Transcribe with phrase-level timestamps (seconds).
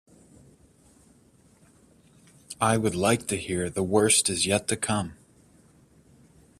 [2.59, 5.13] I would like to hear The Worst Is Yet To Come.